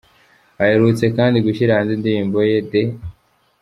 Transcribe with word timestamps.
Aherutse 0.63 1.05
kandi 1.17 1.37
gushyira 1.45 1.77
hanze 1.77 1.91
indirimbo 1.97 2.37
‘The 2.71 2.81